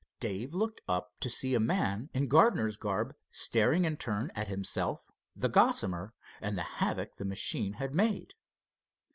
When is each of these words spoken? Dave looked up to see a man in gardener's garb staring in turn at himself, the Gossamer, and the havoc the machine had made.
Dave 0.19 0.51
looked 0.55 0.81
up 0.87 1.11
to 1.19 1.29
see 1.29 1.53
a 1.53 1.59
man 1.59 2.09
in 2.11 2.27
gardener's 2.27 2.75
garb 2.75 3.13
staring 3.29 3.85
in 3.85 3.97
turn 3.97 4.31
at 4.33 4.47
himself, 4.47 5.05
the 5.35 5.47
Gossamer, 5.47 6.15
and 6.41 6.57
the 6.57 6.63
havoc 6.81 7.17
the 7.17 7.23
machine 7.25 7.73
had 7.73 7.93
made. 7.93 8.33